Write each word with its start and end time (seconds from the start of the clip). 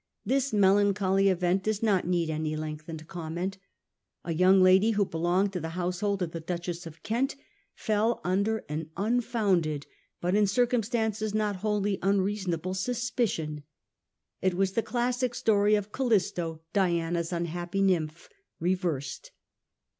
This 0.25 0.51
melancholy 0.51 1.29
event 1.29 1.61
does 1.61 1.83
not 1.83 2.07
need 2.07 2.31
any 2.31 2.55
lengthened 2.55 3.07
comment. 3.07 3.59
A 4.23 4.33
young 4.33 4.59
lady 4.59 4.89
who 4.97 5.05
belonged 5.05 5.53
to 5.53 5.59
the 5.59 5.69
household 5.77 6.23
of 6.23 6.31
the 6.31 6.39
Duchess 6.39 6.87
of 6.87 7.03
Kent 7.03 7.35
fell 7.75 8.19
under 8.23 8.65
an 8.67 8.89
unfounded, 8.97 9.85
but 10.19 10.33
in 10.33 10.45
the 10.45 10.47
circum 10.47 10.81
stances 10.81 11.35
not 11.35 11.57
wholly 11.57 11.99
unreasonable, 12.01 12.73
suspicion. 12.73 13.61
It 14.41 14.55
was 14.55 14.71
the 14.71 14.81
classic 14.81 15.35
story 15.35 15.75
of 15.75 15.91
Calisto, 15.91 16.61
Diana's 16.73 17.31
unhappy 17.31 17.83
nymph, 17.83 18.27
reversed. 18.59 19.29